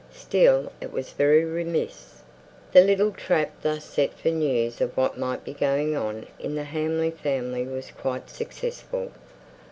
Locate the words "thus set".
3.61-4.15